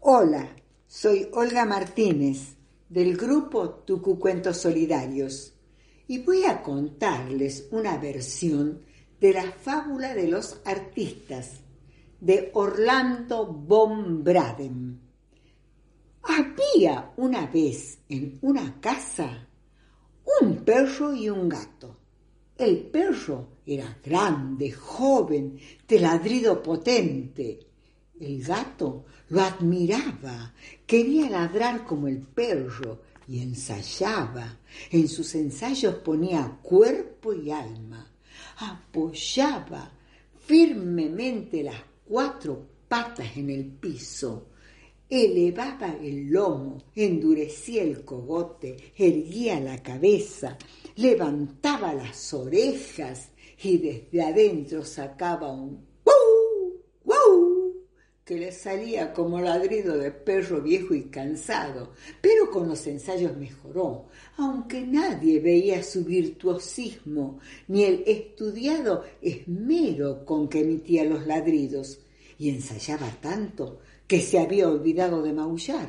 Hola, 0.00 0.48
soy 0.86 1.28
Olga 1.32 1.64
Martínez 1.64 2.56
del 2.88 3.16
grupo 3.16 3.70
Tucu 3.84 4.16
Cuentos 4.16 4.58
Solidarios 4.58 5.54
y 6.06 6.22
voy 6.22 6.44
a 6.44 6.62
contarles 6.62 7.66
una 7.72 7.98
versión 7.98 8.82
de 9.20 9.32
la 9.32 9.50
fábula 9.50 10.14
de 10.14 10.28
los 10.28 10.60
artistas 10.64 11.62
de 12.20 12.50
Orlando 12.54 13.46
von 13.46 14.22
Braden. 14.22 15.00
Había 16.22 17.12
una 17.16 17.46
vez 17.48 17.98
en 18.08 18.38
una 18.42 18.80
casa 18.80 19.48
un 20.40 20.64
perro 20.64 21.12
y 21.12 21.28
un 21.28 21.48
gato. 21.48 21.96
El 22.56 22.86
perro 22.86 23.58
era 23.66 23.98
grande, 24.04 24.70
joven, 24.70 25.58
de 25.88 25.98
ladrido 25.98 26.62
potente. 26.62 27.67
El 28.20 28.42
gato 28.42 29.04
lo 29.28 29.40
admiraba, 29.40 30.52
quería 30.86 31.30
ladrar 31.30 31.84
como 31.84 32.08
el 32.08 32.18
perro 32.18 33.02
y 33.28 33.40
ensayaba. 33.40 34.58
En 34.90 35.08
sus 35.08 35.34
ensayos 35.34 35.96
ponía 35.96 36.58
cuerpo 36.62 37.32
y 37.32 37.50
alma, 37.50 38.10
apoyaba 38.56 39.92
firmemente 40.46 41.62
las 41.62 41.82
cuatro 42.06 42.66
patas 42.88 43.36
en 43.36 43.50
el 43.50 43.66
piso, 43.66 44.48
elevaba 45.08 45.94
el 46.02 46.30
lomo, 46.30 46.84
endurecía 46.94 47.82
el 47.82 48.04
cogote, 48.04 48.92
erguía 48.96 49.60
la 49.60 49.82
cabeza, 49.82 50.56
levantaba 50.96 51.92
las 51.94 52.32
orejas 52.34 53.30
y 53.62 53.78
desde 53.78 54.22
adentro 54.22 54.84
sacaba 54.84 55.52
un 55.52 55.87
que 58.28 58.36
le 58.36 58.52
salía 58.52 59.14
como 59.14 59.40
ladrido 59.40 59.96
de 59.96 60.10
perro 60.10 60.60
viejo 60.60 60.92
y 60.92 61.04
cansado, 61.04 61.94
pero 62.20 62.50
con 62.50 62.68
los 62.68 62.86
ensayos 62.86 63.34
mejoró, 63.38 64.04
aunque 64.36 64.82
nadie 64.82 65.40
veía 65.40 65.82
su 65.82 66.04
virtuosismo 66.04 67.38
ni 67.68 67.84
el 67.84 68.04
estudiado 68.06 69.02
esmero 69.22 70.26
con 70.26 70.46
que 70.46 70.60
emitía 70.60 71.04
los 71.04 71.26
ladridos, 71.26 72.00
y 72.36 72.50
ensayaba 72.50 73.10
tanto 73.22 73.80
que 74.06 74.20
se 74.20 74.38
había 74.38 74.68
olvidado 74.68 75.22
de 75.22 75.32
maullar. 75.32 75.88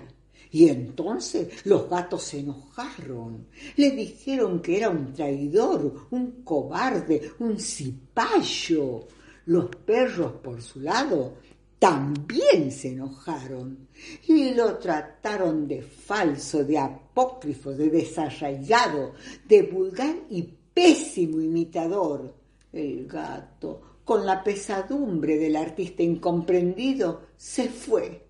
Y 0.49 0.69
entonces 0.69 1.65
los 1.65 1.89
gatos 1.89 2.23
se 2.23 2.39
enojaron, 2.39 3.47
le 3.75 3.91
dijeron 3.91 4.61
que 4.61 4.77
era 4.77 4.89
un 4.89 5.11
traidor, 5.11 6.07
un 6.11 6.41
cobarde, 6.45 7.33
un 7.39 7.59
cipayo. 7.59 9.07
Los 9.45 9.75
perros, 9.75 10.33
por 10.43 10.61
su 10.61 10.79
lado, 10.79 11.33
también 11.79 12.71
se 12.73 12.89
enojaron 12.89 13.87
y 14.27 14.53
lo 14.53 14.77
trataron 14.77 15.65
de 15.65 15.81
falso, 15.81 16.65
de 16.65 16.77
apócrifo, 16.77 17.71
de 17.71 17.89
desarraigado, 17.89 19.13
de 19.47 19.61
vulgar 19.63 20.13
y 20.29 20.43
pésimo 20.73 21.39
imitador. 21.39 22.35
El 22.73 23.07
gato, 23.07 23.99
con 24.03 24.25
la 24.25 24.43
pesadumbre 24.43 25.37
del 25.37 25.55
artista 25.55 26.03
incomprendido, 26.03 27.29
se 27.37 27.69
fue. 27.69 28.27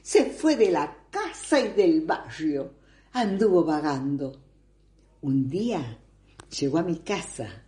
Se 0.00 0.26
fue 0.26 0.56
de 0.56 0.70
la 0.70 0.96
casa 1.10 1.60
y 1.60 1.72
del 1.72 2.02
barrio. 2.02 2.74
Anduvo 3.12 3.64
vagando. 3.64 4.32
Un 5.22 5.48
día 5.48 5.98
llegó 6.56 6.78
a 6.78 6.82
mi 6.84 6.98
casa. 6.98 7.64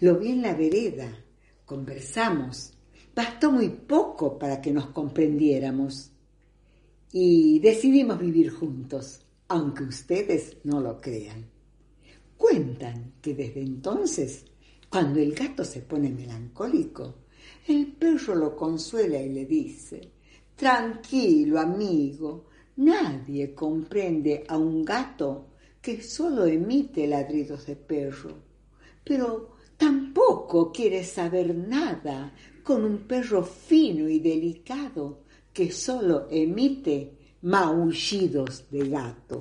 Lo 0.00 0.18
vi 0.18 0.30
en 0.32 0.42
la 0.42 0.54
vereda. 0.54 1.08
Conversamos 1.66 2.72
bastó 3.14 3.52
muy 3.52 3.68
poco 3.68 4.38
para 4.38 4.60
que 4.60 4.72
nos 4.72 4.86
comprendiéramos. 4.86 6.10
Y 7.12 7.58
decidimos 7.58 8.18
vivir 8.20 8.50
juntos, 8.50 9.20
aunque 9.48 9.84
ustedes 9.84 10.58
no 10.64 10.80
lo 10.80 11.00
crean. 11.00 11.46
Cuentan 12.36 13.14
que 13.20 13.34
desde 13.34 13.60
entonces, 13.60 14.44
cuando 14.88 15.18
el 15.18 15.34
gato 15.34 15.64
se 15.64 15.82
pone 15.82 16.10
melancólico, 16.10 17.16
el 17.66 17.92
perro 17.92 18.34
lo 18.34 18.56
consuela 18.56 19.20
y 19.20 19.28
le 19.28 19.44
dice, 19.44 20.12
Tranquilo, 20.56 21.58
amigo, 21.58 22.46
nadie 22.76 23.54
comprende 23.54 24.44
a 24.46 24.58
un 24.58 24.84
gato 24.84 25.48
que 25.80 26.02
solo 26.02 26.46
emite 26.46 27.06
ladridos 27.06 27.66
de 27.66 27.76
perro, 27.76 28.36
pero 29.02 29.56
tampoco 29.80 30.70
quiere 30.70 31.02
saber 31.02 31.54
nada 31.54 32.34
con 32.62 32.84
un 32.84 32.98
perro 33.06 33.42
fino 33.42 34.10
y 34.10 34.20
delicado 34.20 35.22
que 35.54 35.72
solo 35.72 36.28
emite 36.30 37.16
maullidos 37.40 38.66
de 38.70 38.90
gato. 38.90 39.38